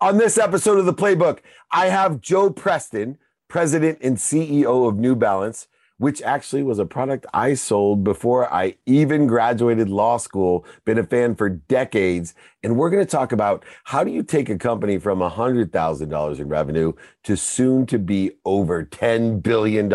[0.00, 1.38] On this episode of the Playbook,
[1.72, 3.16] I have Joe Preston,
[3.48, 8.76] president and CEO of New Balance, which actually was a product I sold before I
[8.84, 12.34] even graduated law school, been a fan for decades.
[12.62, 16.48] And we're going to talk about how do you take a company from $100,000 in
[16.48, 16.92] revenue
[17.24, 19.88] to soon to be over $10 billion.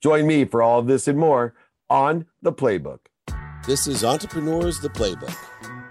[0.00, 1.54] Join me for all of this and more
[1.90, 3.00] on the Playbook.
[3.66, 5.34] This is Entrepreneurs the Playbook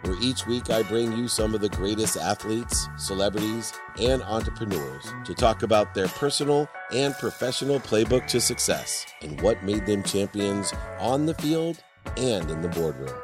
[0.04, 5.34] where each week I bring you some of the greatest athletes, celebrities, and entrepreneurs to
[5.34, 11.26] talk about their personal and professional playbook to success and what made them champions on
[11.26, 11.82] the field
[12.18, 13.18] and in the boardroom.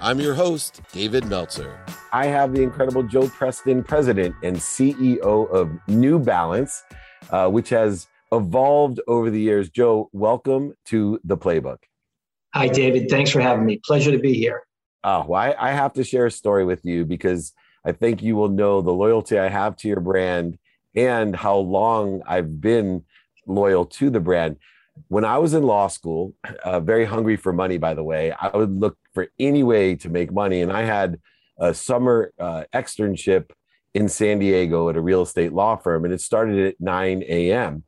[0.00, 1.78] I'm your host, David Meltzer.
[2.12, 6.82] I have the incredible Joe Preston, president and CEO of New Balance,
[7.30, 9.70] uh, which has evolved over the years.
[9.70, 11.78] Joe, welcome to the playbook.
[12.54, 13.08] Hi, David.
[13.10, 13.80] Thanks for having me.
[13.84, 14.62] Pleasure to be here.
[15.10, 18.50] Oh, I, I have to share a story with you because I think you will
[18.50, 20.58] know the loyalty I have to your brand
[20.94, 23.06] and how long I've been
[23.46, 24.56] loyal to the brand.
[25.06, 28.54] When I was in law school, uh, very hungry for money, by the way, I
[28.54, 30.60] would look for any way to make money.
[30.60, 31.18] And I had
[31.58, 33.52] a summer uh, externship
[33.94, 37.84] in San Diego at a real estate law firm, and it started at 9 a.m.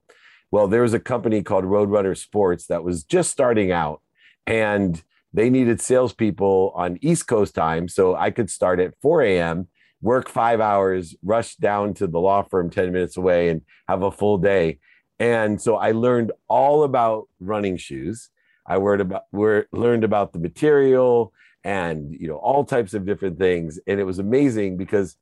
[0.50, 4.00] Well, there was a company called Roadrunner Sports that was just starting out.
[4.46, 7.88] And they needed salespeople on East Coast time.
[7.88, 9.68] So I could start at 4 a.m.,
[10.02, 14.10] work five hours, rush down to the law firm 10 minutes away, and have a
[14.10, 14.78] full day.
[15.18, 18.30] And so I learned all about running shoes.
[18.66, 23.78] I learned about, learned about the material and you know all types of different things.
[23.86, 25.16] And it was amazing because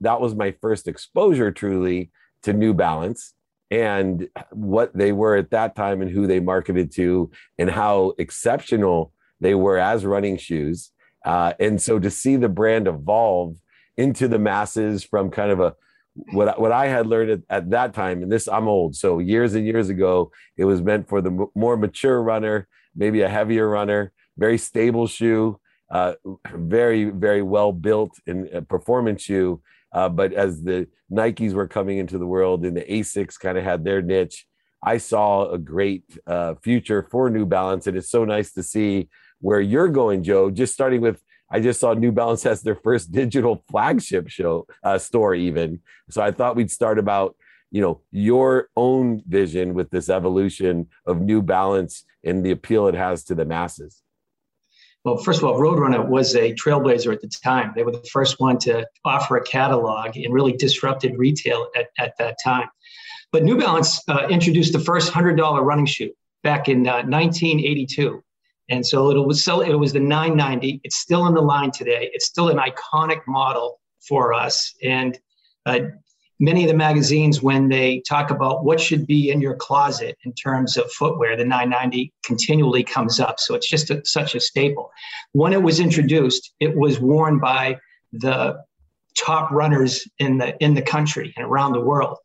[0.00, 2.10] that was my first exposure truly
[2.42, 3.34] to New Balance
[3.70, 9.12] and what they were at that time and who they marketed to and how exceptional
[9.42, 10.90] they were as running shoes.
[11.24, 13.56] Uh, and so to see the brand evolve
[13.96, 15.74] into the masses from kind of a
[16.32, 19.54] what what I had learned at, at, that time, and this I'm old, so years
[19.54, 23.68] and years ago, it was meant for the m- more mature runner, maybe a heavier
[23.68, 25.58] runner, very stable shoe,
[25.90, 26.14] uh,
[26.54, 29.62] very very well built and performance shoe.
[29.92, 33.64] Uh, but as the Nikes were coming into the world and the Asics kind of
[33.64, 34.46] had their niche,
[34.82, 39.08] I saw a great uh, future for New Balance, and it's so nice to see
[39.42, 40.50] where you're going, Joe.
[40.50, 41.20] Just starting with,
[41.50, 45.80] I just saw New Balance has their first digital flagship show uh, store, even.
[46.08, 47.36] So I thought we'd start about
[47.70, 52.94] you know your own vision with this evolution of New Balance and the appeal it
[52.94, 54.02] has to the masses.
[55.04, 57.72] Well, first of all, Roadrunner was a trailblazer at the time.
[57.74, 62.16] They were the first one to offer a catalog and really disrupted retail at, at
[62.18, 62.68] that time.
[63.32, 66.12] But New Balance uh, introduced the first $100 running shoe
[66.44, 68.22] back in uh, 1982.
[68.68, 70.80] And so it was it was the 990.
[70.84, 72.10] It's still in the line today.
[72.12, 74.74] It's still an iconic model for us.
[74.82, 75.18] And
[75.66, 75.80] uh,
[76.40, 80.32] many of the magazines, when they talk about what should be in your closet in
[80.32, 83.38] terms of footwear, the 990 continually comes up.
[83.38, 84.90] So it's just a, such a staple.
[85.32, 87.78] When it was introduced, it was worn by
[88.12, 88.56] the
[89.16, 92.18] top runners in the in the country and around the world.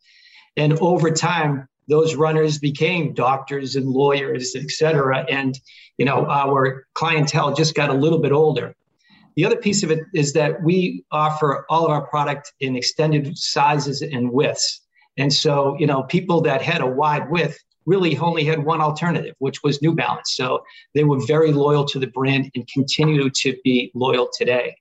[0.56, 5.24] And over time, those runners became doctors and lawyers, et cetera.
[5.28, 5.58] And,
[5.96, 8.74] you know, our clientele just got a little bit older.
[9.36, 13.38] The other piece of it is that we offer all of our product in extended
[13.38, 14.82] sizes and widths.
[15.16, 19.34] And so, you know, people that had a wide width really only had one alternative,
[19.38, 20.34] which was New Balance.
[20.34, 20.62] So
[20.94, 24.76] they were very loyal to the brand and continue to be loyal today.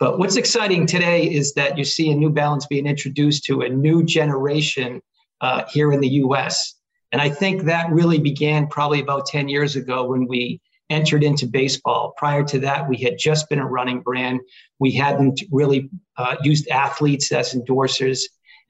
[0.00, 3.68] But what's exciting today is that you see a New Balance being introduced to a
[3.68, 5.02] new generation
[5.44, 6.74] uh, here in the US.
[7.12, 11.46] And I think that really began probably about 10 years ago when we entered into
[11.46, 12.14] baseball.
[12.16, 14.40] Prior to that, we had just been a running brand.
[14.78, 18.20] We hadn't really uh, used athletes as endorsers.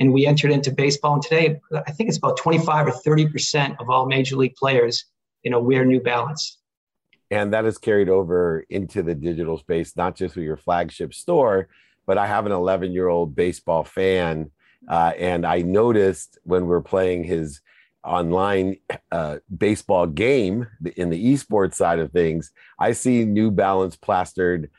[0.00, 1.14] And we entered into baseball.
[1.14, 5.04] And today, I think it's about 25 or 30% of all major league players,
[5.44, 6.58] you know, wear New Balance.
[7.30, 11.68] And that is carried over into the digital space, not just with your flagship store,
[12.04, 14.50] but I have an 11 year old baseball fan
[14.88, 17.60] uh, and I noticed when we are playing his
[18.04, 18.76] online
[19.10, 20.66] uh, baseball game
[20.96, 24.70] in the esports side of things, I see New Balance plastered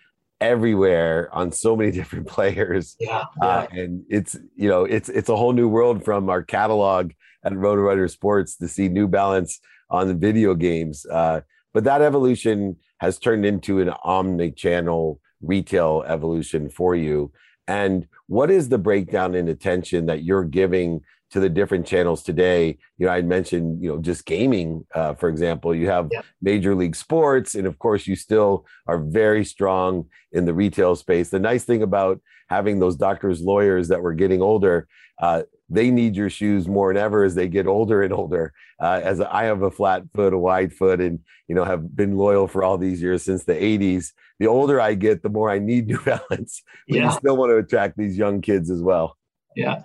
[0.42, 2.96] everywhere on so many different players.
[3.00, 3.48] Yeah, yeah.
[3.48, 7.12] Uh, and it's you know it's it's a whole new world from our catalog
[7.44, 9.60] at Roadrunner Sports to see New Balance
[9.90, 11.06] on the video games.
[11.06, 11.42] Uh,
[11.74, 17.32] but that evolution has turned into an omni-channel retail evolution for you.
[17.68, 21.02] And what is the breakdown in attention that you're giving
[21.32, 25.28] to the different channels today, you know, I mentioned, you know, just gaming, uh, for
[25.28, 26.22] example, you have yeah.
[26.42, 31.30] Major League Sports, and of course, you still are very strong in the retail space.
[31.30, 34.88] The nice thing about having those doctors, lawyers that were getting older,
[35.22, 38.54] uh, they need your shoes more than ever as they get older and older.
[38.80, 42.18] Uh, as I have a flat foot, a wide foot, and you know have been
[42.18, 44.14] loyal for all these years since the '80s.
[44.40, 46.62] The older I get, the more I need New Balance.
[46.88, 47.06] But yeah.
[47.06, 49.18] you still want to attract these young kids as well.
[49.56, 49.82] Yeah.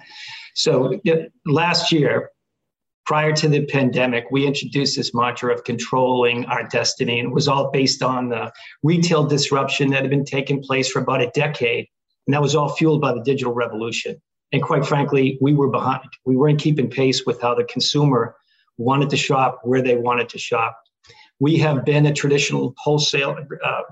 [0.55, 1.00] So
[1.47, 2.31] last year,
[3.06, 7.49] prior to the pandemic, we introduced this mantra of controlling our destiny, and it was
[7.49, 11.87] all based on the retail disruption that had been taking place for about a decade,
[12.27, 14.21] and that was all fueled by the digital revolution.
[14.52, 16.08] And quite frankly, we were behind.
[16.25, 18.37] We weren't keeping pace with how the consumer
[18.79, 20.81] wanted to shop, where they wanted to shop.
[21.38, 23.82] We have been a traditional wholesale uh,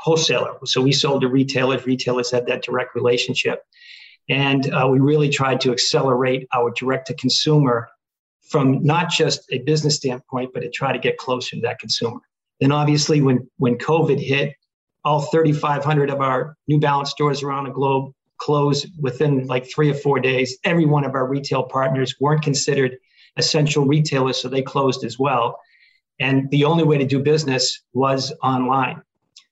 [0.00, 1.86] wholesaler, so we sold to retailers.
[1.86, 3.62] Retailers had that direct relationship.
[4.28, 7.88] And uh, we really tried to accelerate our direct to consumer
[8.50, 12.20] from not just a business standpoint, but to try to get closer to that consumer.
[12.60, 14.54] Then obviously, when, when COVID hit,
[15.04, 19.94] all 3,500 of our New Balance stores around the globe closed within like three or
[19.94, 20.58] four days.
[20.64, 22.96] Every one of our retail partners weren't considered
[23.36, 25.58] essential retailers, so they closed as well.
[26.20, 29.02] And the only way to do business was online.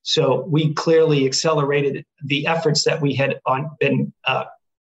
[0.02, 4.44] So we clearly accelerated the efforts that we had on, been uh,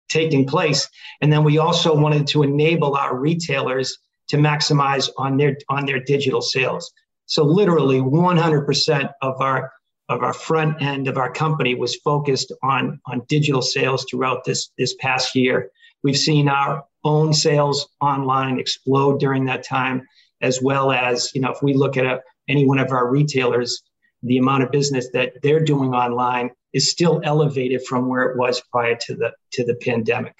[0.08, 0.88] taking place.
[1.20, 3.98] And then we also wanted to enable our retailers
[4.28, 6.93] to maximize on their on their digital sales.
[7.26, 9.72] So literally 100% of our
[10.08, 14.70] of our front end of our company was focused on on digital sales throughout this
[14.79, 15.70] this past year.
[16.03, 20.06] We've seen our own sales online explode during that time,
[20.41, 23.82] as well as you know if we look at a, any one of our retailers,
[24.23, 28.61] the amount of business that they're doing online is still elevated from where it was
[28.70, 30.37] prior to the to the pandemic.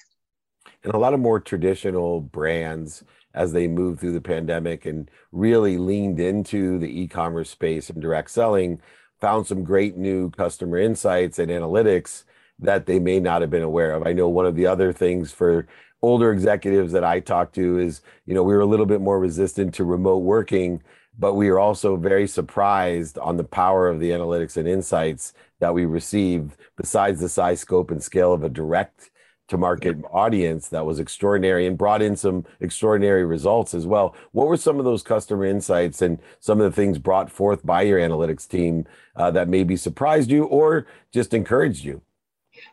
[0.85, 3.03] And a lot of more traditional brands
[3.35, 8.31] as they moved through the pandemic and really leaned into the e-commerce space and direct
[8.31, 8.81] selling
[9.21, 12.25] found some great new customer insights and analytics
[12.59, 14.07] that they may not have been aware of.
[14.07, 15.67] I know one of the other things for
[16.03, 19.19] older executives that I talk to is, you know, we were a little bit more
[19.19, 20.83] resistant to remote working
[21.19, 25.73] but we are also very surprised on the power of the analytics and insights that
[25.75, 29.11] we received besides the size scope and scale of a direct
[29.48, 34.14] to market audience that was extraordinary and brought in some extraordinary results as well.
[34.32, 37.82] What were some of those customer insights and some of the things brought forth by
[37.82, 42.02] your analytics team uh, that maybe surprised you or just encouraged you?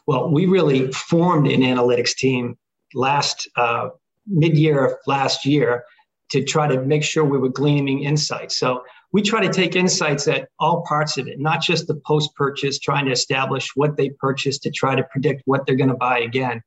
[0.08, 2.58] Well we really formed an analytics team
[2.94, 3.90] last uh,
[4.28, 5.84] mid-year of last year
[6.32, 8.58] to try to make sure we were gleaning insights.
[8.58, 8.84] So
[9.14, 12.80] we try to take insights at all parts of it, not just the post purchase,
[12.80, 16.20] trying to establish what they purchased to try to predict what they're going to buy
[16.20, 16.62] again.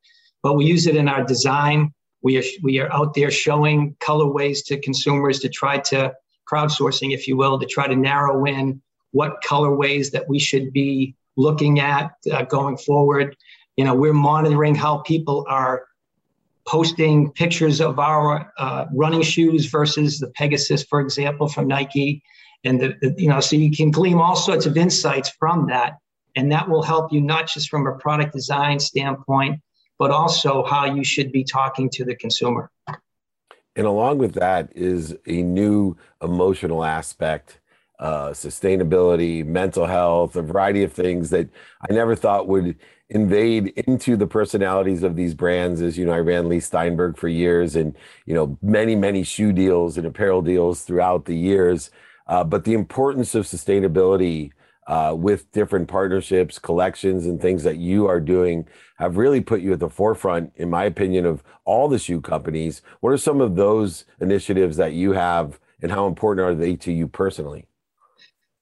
[0.44, 1.92] But we use it in our design.
[2.22, 6.14] We are, we are out there showing colorways to consumers to try to
[6.50, 11.16] crowdsourcing, if you will, to try to narrow in what colorways that we should be
[11.36, 13.36] looking at uh, going forward.
[13.76, 15.86] You know, we're monitoring how people are
[16.66, 22.22] posting pictures of our uh, running shoes versus the Pegasus, for example, from Nike.
[22.64, 25.98] And the, the, you know, so you can glean all sorts of insights from that,
[26.34, 29.60] and that will help you not just from a product design standpoint,
[29.98, 32.70] but also how you should be talking to the consumer.
[33.76, 37.60] And along with that is a new emotional aspect,
[37.98, 41.48] uh, sustainability, mental health, a variety of things that
[41.88, 42.76] I never thought would
[43.08, 47.28] invade into the personalities of these brands as you know i ran Leigh Steinberg for
[47.28, 47.94] years and
[48.24, 51.90] you know many many shoe deals and apparel deals throughout the years.
[52.26, 54.50] Uh, but the importance of sustainability
[54.88, 58.66] uh, with different partnerships collections and things that you are doing
[58.98, 62.82] have really put you at the forefront in my opinion of all the shoe companies.
[63.00, 66.92] What are some of those initiatives that you have and how important are they to
[66.92, 67.66] you personally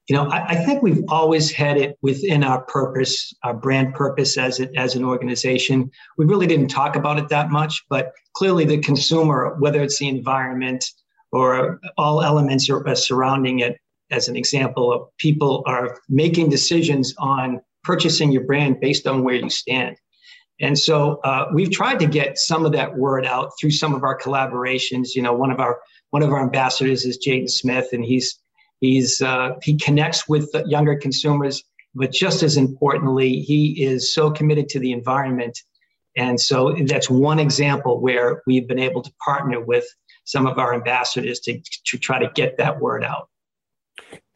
[0.08, 4.37] you know, I, I, think we've always had it within our purpose, our brand purpose
[4.37, 5.90] as it, as an organization.
[6.18, 10.08] We really didn't talk about it that much, but clearly the consumer, whether it's the
[10.08, 10.84] environment
[11.32, 13.78] or all elements are, surrounding it,
[14.11, 19.34] as an example of people are making decisions on purchasing your brand based on where
[19.34, 19.96] you stand.
[20.61, 24.04] And so uh, we've tried to get some of that word out through some of
[24.04, 25.08] our collaborations.
[25.14, 25.80] You know, one of our
[26.11, 28.38] one of our ambassadors is Jaden Smith, and he's
[28.81, 31.62] He's uh, he connects with younger consumers,
[31.95, 35.59] but just as importantly, he is so committed to the environment.
[36.16, 39.85] And so that's one example where we've been able to partner with
[40.25, 43.28] some of our ambassadors to, to try to get that word out.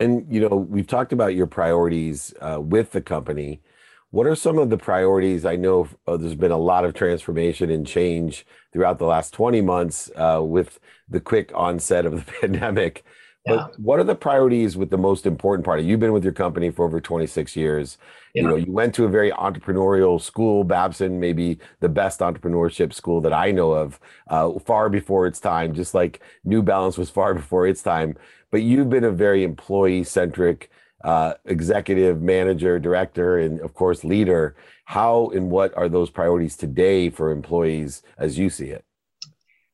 [0.01, 3.61] And you know, we've talked about your priorities uh, with the company.
[4.11, 5.45] what are some of the priorities?
[5.45, 9.61] I know uh, there's been a lot of transformation and change throughout the last 20
[9.61, 10.79] months uh, with
[11.09, 13.05] the quick onset of the pandemic.
[13.47, 13.57] Yeah.
[13.57, 15.83] But what are the priorities with the most important part?
[15.83, 17.99] You've been with your company for over 26 years.
[18.35, 18.43] Yeah.
[18.43, 23.21] You know, you went to a very entrepreneurial school, Babson, maybe the best entrepreneurship school
[23.23, 27.35] that I know of, uh, far before its time, just like New Balance was far
[27.35, 28.17] before its time.
[28.51, 30.71] But you've been a very employee centric
[31.05, 34.57] uh, executive, manager, director, and of course, leader.
[34.85, 38.85] How and what are those priorities today for employees as you see it?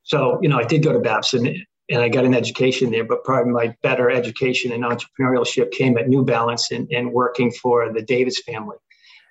[0.02, 3.24] So, you know, I did go to Babson and I got an education there, but
[3.24, 8.02] probably my better education and entrepreneurship came at New Balance and, and working for the
[8.02, 8.76] Davis family.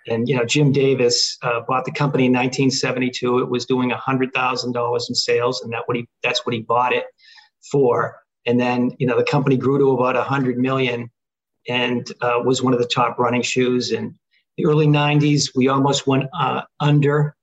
[0.08, 3.40] And you know, Jim Davis uh, bought the company in 1972.
[3.40, 7.06] It was doing $100,000 in sales, and that what he that's what he bought it
[7.72, 8.18] for.
[8.46, 11.10] And then you know, the company grew to about 100 million,
[11.70, 13.92] and uh, was one of the top running shoes.
[13.92, 14.14] In
[14.58, 17.36] the early 90s, we almost went uh, under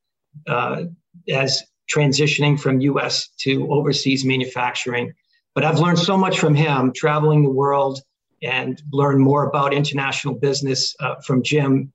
[0.47, 0.85] uh,
[1.29, 1.63] as
[1.95, 5.13] transitioning from US to overseas manufacturing.
[5.55, 8.01] But I've learned so much from him traveling the world
[8.43, 11.93] and learned more about international business uh, from Jim.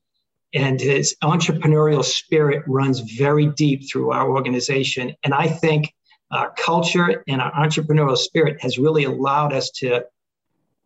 [0.54, 5.14] And his entrepreneurial spirit runs very deep through our organization.
[5.24, 5.94] And I think
[6.32, 10.06] our culture and our entrepreneurial spirit has really allowed us to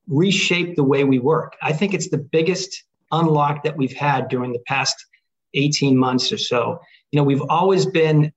[0.07, 1.55] reshape the way we work.
[1.61, 4.95] I think it's the biggest unlock that we've had during the past
[5.53, 6.79] 18 months or so.
[7.11, 8.31] You know, we've always been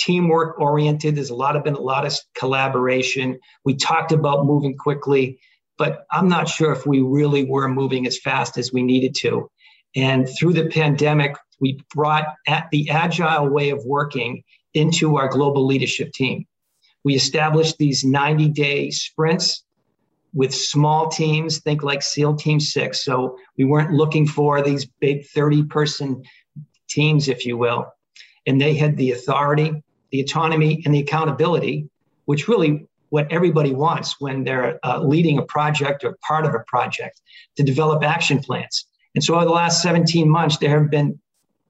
[0.00, 1.14] teamwork oriented.
[1.14, 3.38] There's a lot of been a lot of collaboration.
[3.64, 5.38] We talked about moving quickly,
[5.78, 9.50] but I'm not sure if we really were moving as fast as we needed to.
[9.94, 14.42] And through the pandemic, we brought at the agile way of working
[14.74, 16.46] into our global leadership team.
[17.04, 19.64] We established these 90 day sprints
[20.32, 23.04] with small teams, think like SEAL Team Six.
[23.04, 26.22] So we weren't looking for these big 30 person
[26.88, 27.92] teams, if you will.
[28.46, 31.88] And they had the authority, the autonomy, and the accountability,
[32.24, 36.60] which really what everybody wants when they're uh, leading a project or part of a
[36.66, 37.20] project
[37.56, 38.86] to develop action plans.
[39.14, 41.18] And so over the last 17 months, there have been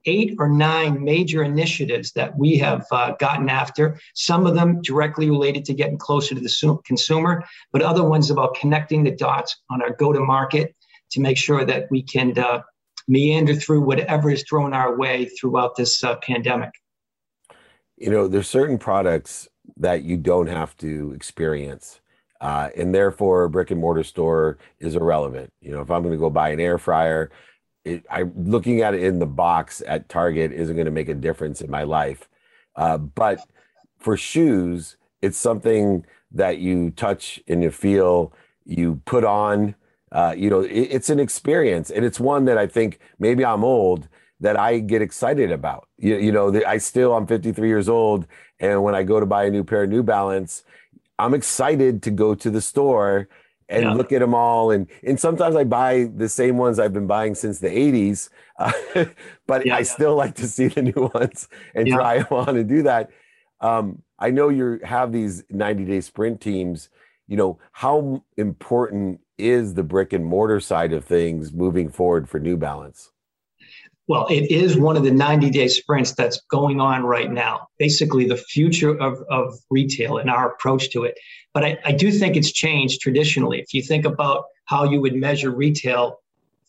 [0.05, 3.99] eight or nine major initiatives that we have uh, gotten after.
[4.15, 8.55] Some of them directly related to getting closer to the consumer, but other ones about
[8.55, 10.75] connecting the dots on our go to market
[11.11, 12.61] to make sure that we can uh,
[13.07, 16.71] meander through whatever is thrown our way throughout this uh, pandemic.
[18.01, 22.01] You know, there's certain products that you don't have to experience.
[22.41, 25.53] Uh, and therefore, a brick and mortar store is irrelevant.
[25.61, 27.29] You know, if I'm going to go buy an air fryer,
[27.85, 31.13] it, I looking at it in the box at Target isn't going to make a
[31.13, 32.27] difference in my life.
[32.75, 33.39] Uh, but
[33.99, 38.33] for shoes, it's something that you touch and you feel,
[38.65, 39.75] you put on.
[40.11, 43.63] Uh, you know, it, it's an experience, and it's one that I think maybe I'm
[43.63, 44.07] old
[44.41, 45.87] that I get excited about.
[45.97, 48.27] You, you know, I still I'm 53 years old,
[48.59, 50.63] and when I go to buy a new pair of New Balance,
[51.17, 53.29] I'm excited to go to the store
[53.69, 53.93] and yeah.
[53.93, 54.71] look at them all.
[54.71, 58.71] And and sometimes I buy the same ones I've been buying since the 80s, uh,
[59.47, 59.83] but yeah, I yeah.
[59.83, 63.11] still like to see the new ones and try them on and do that.
[63.61, 66.89] Um, I know you have these 90 day sprint teams.
[67.27, 72.39] You know, how important is the brick and mortar side of things moving forward for
[72.39, 73.10] New Balance?
[74.07, 78.27] Well, it is one of the 90 day sprints that's going on right now, basically
[78.27, 81.17] the future of, of retail and our approach to it.
[81.53, 83.59] But I, I do think it's changed traditionally.
[83.59, 86.19] If you think about how you would measure retail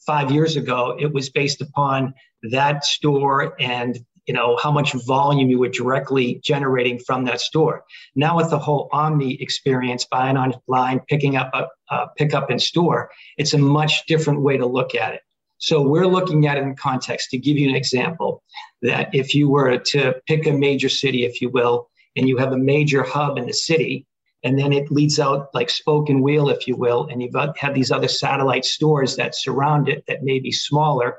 [0.06, 2.14] five years ago, it was based upon
[2.50, 7.84] that store and you know how much volume you were directly generating from that store
[8.14, 12.50] now with the whole omni experience buying online picking up uh, uh, a, a pickup
[12.50, 15.22] in store it's a much different way to look at it
[15.62, 18.42] so we're looking at it in context to give you an example
[18.82, 22.52] that if you were to pick a major city, if you will, and you have
[22.52, 24.04] a major hub in the city,
[24.42, 27.74] and then it leads out like spoke and wheel, if you will, and you've have
[27.74, 31.18] these other satellite stores that surround it that may be smaller,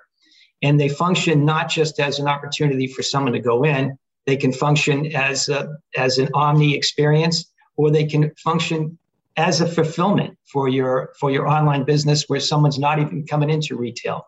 [0.61, 4.51] and they function not just as an opportunity for someone to go in, they can
[4.51, 8.97] function as a, as an omni experience, or they can function
[9.37, 13.77] as a fulfillment for your for your online business where someone's not even coming into
[13.77, 14.25] retail.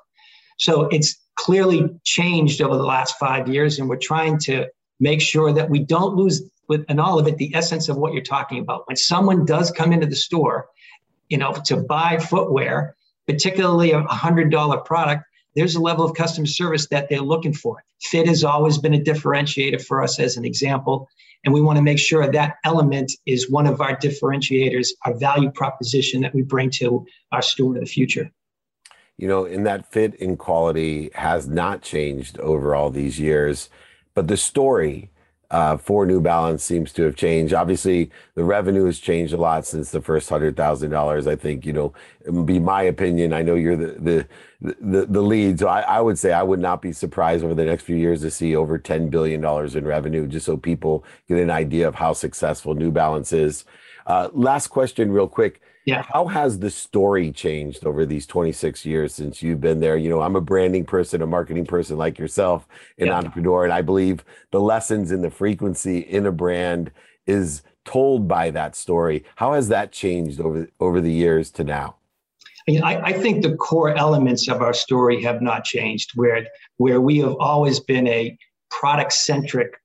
[0.58, 4.68] So it's clearly changed over the last five years, and we're trying to
[5.00, 8.14] make sure that we don't lose with and all of it the essence of what
[8.14, 8.88] you're talking about.
[8.88, 10.68] When someone does come into the store,
[11.30, 12.96] you know, to buy footwear,
[13.28, 15.24] particularly a hundred dollar product,
[15.56, 17.84] there's a level of customer service that they're looking for.
[18.02, 21.08] Fit has always been a differentiator for us as an example.
[21.44, 25.52] And we want to make sure that element is one of our differentiators, our value
[25.52, 28.32] proposition that we bring to our store of the future.
[29.18, 33.70] You know, in that fit and quality has not changed over all these years,
[34.14, 35.10] but the story
[35.52, 37.54] uh, for New Balance seems to have changed.
[37.54, 41.28] Obviously, the revenue has changed a lot since the first hundred thousand dollars.
[41.28, 41.94] I think you know,
[42.44, 43.32] be my opinion.
[43.32, 44.28] I know you're the
[44.62, 47.54] the the, the lead, so I, I would say I would not be surprised over
[47.54, 51.06] the next few years to see over ten billion dollars in revenue, just so people
[51.28, 53.66] get an idea of how successful New Balance is.
[54.08, 55.62] Uh, last question, real quick.
[55.86, 56.02] Yeah.
[56.02, 59.96] How has the story changed over these 26 years since you've been there?
[59.96, 63.14] You know, I'm a branding person, a marketing person like yourself, an yeah.
[63.14, 66.92] entrepreneur, and I believe the lessons in the frequency in a brand
[67.28, 69.24] is told by that story.
[69.36, 71.98] How has that changed over over the years to now?
[72.68, 76.14] I, mean, I, I think the core elements of our story have not changed.
[76.16, 78.36] Where where we have always been a
[78.72, 79.80] product centric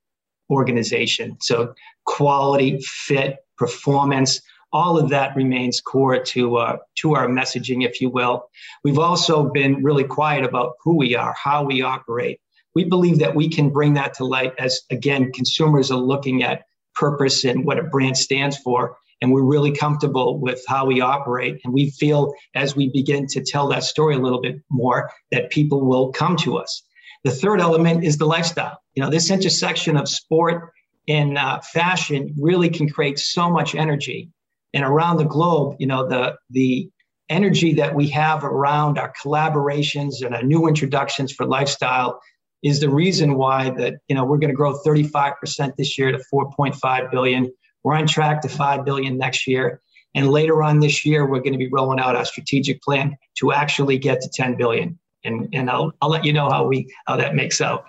[0.50, 1.74] organization, so
[2.06, 4.40] quality, fit, performance
[4.72, 8.48] all of that remains core to uh, to our messaging, if you will.
[8.84, 12.40] We've also been really quiet about who we are, how we operate.
[12.74, 16.64] We believe that we can bring that to light as again consumers are looking at
[16.94, 21.60] purpose and what a brand stands for, and we're really comfortable with how we operate.
[21.64, 25.50] And we feel as we begin to tell that story a little bit more that
[25.50, 26.82] people will come to us.
[27.24, 28.80] The third element is the lifestyle.
[28.94, 30.72] You know, this intersection of sport
[31.08, 34.30] and uh, fashion really can create so much energy
[34.74, 36.90] and around the globe, you know, the the
[37.28, 42.20] energy that we have around our collaborations and our new introductions for lifestyle
[42.62, 46.22] is the reason why that you know we're going to grow 35% this year to
[46.32, 47.50] 4.5 billion.
[47.82, 49.80] We're on track to 5 billion next year.
[50.14, 53.52] And later on this year, we're going to be rolling out our strategic plan to
[53.52, 54.98] actually get to 10 billion.
[55.24, 57.84] And, and I'll, I'll let you know how we how that makes out.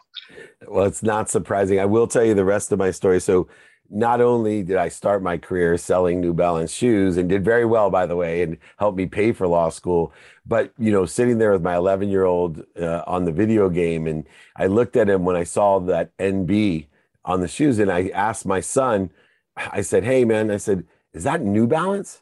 [0.67, 1.79] Well, it's not surprising.
[1.79, 3.19] I will tell you the rest of my story.
[3.19, 3.47] So
[3.91, 7.89] not only did I start my career selling New Balance shoes and did very well,
[7.89, 10.13] by the way, and helped me pay for law school,
[10.45, 14.07] but you know, sitting there with my 11 year old uh, on the video game,
[14.07, 16.88] and I looked at him when I saw that NB
[17.25, 19.12] on the shoes, and I asked my son,
[19.55, 22.21] I said, "Hey, man," I said, "Is that New Balance?"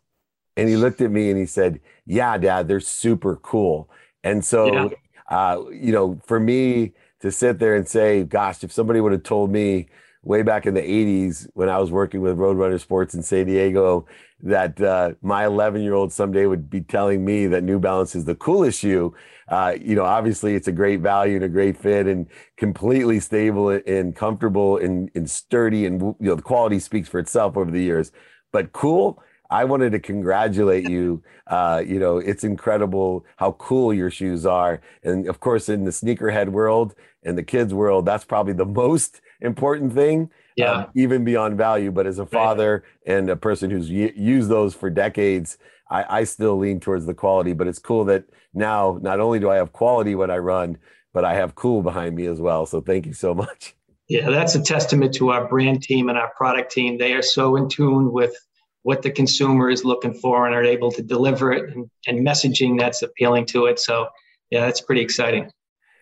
[0.57, 3.89] And he looked at me and he said, "Yeah, Dad, they're super cool."
[4.23, 4.89] And so, yeah.
[5.29, 9.23] uh, you know, for me to sit there and say, "Gosh, if somebody would have
[9.23, 9.87] told me."
[10.23, 14.05] Way back in the 80s when I was working with Roadrunner Sports in San Diego
[14.41, 18.25] that uh, my 11 year old someday would be telling me that New Balance is
[18.25, 19.13] the coolest shoe.
[19.47, 22.27] Uh, you know, obviously it's a great value and a great fit and
[22.57, 25.85] completely stable and comfortable and, and sturdy.
[25.85, 28.11] And, you know, the quality speaks for itself over the years.
[28.51, 31.23] But cool, I wanted to congratulate you.
[31.49, 34.79] Uh, you know, it's incredible how cool your shoes are.
[35.01, 39.19] And of course, in the sneakerhead world and the kids world, that's probably the most
[39.41, 40.71] important thing, yeah.
[40.71, 41.89] Um, even beyond value.
[41.89, 43.15] But as a father right.
[43.15, 45.57] and a person who's y- used those for decades,
[45.89, 47.53] I, I still lean towards the quality.
[47.53, 50.77] But it's cool that now not only do I have quality when I run,
[51.13, 52.65] but I have cool behind me as well.
[52.65, 53.73] So thank you so much.
[54.09, 56.97] Yeah, that's a testament to our brand team and our product team.
[56.97, 58.35] They are so in tune with
[58.81, 62.77] what the consumer is looking for and are able to deliver it and, and messaging
[62.79, 63.79] that's appealing to it.
[63.79, 64.07] So,
[64.49, 65.51] yeah, that's pretty exciting.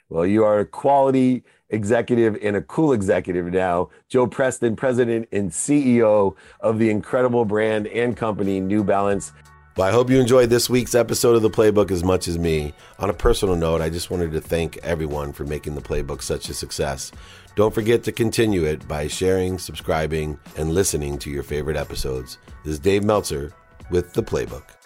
[0.09, 3.89] Well, you are a quality executive and a cool executive now.
[4.07, 9.33] Joe Preston, president and CEO of the incredible brand and company New Balance.
[9.75, 12.73] Well, I hope you enjoyed this week's episode of the Playbook as much as me.
[12.99, 16.49] On a personal note, I just wanted to thank everyone for making the Playbook such
[16.49, 17.11] a success.
[17.55, 22.39] Don't forget to continue it by sharing, subscribing, and listening to your favorite episodes.
[22.63, 23.51] This is Dave Meltzer
[23.91, 24.76] with the Playbook.